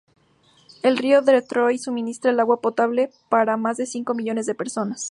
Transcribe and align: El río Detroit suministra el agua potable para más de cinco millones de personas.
El 0.81 0.97
río 0.97 1.21
Detroit 1.21 1.79
suministra 1.79 2.31
el 2.31 2.39
agua 2.39 2.59
potable 2.59 3.11
para 3.29 3.55
más 3.55 3.77
de 3.77 3.85
cinco 3.85 4.15
millones 4.15 4.47
de 4.47 4.55
personas. 4.55 4.99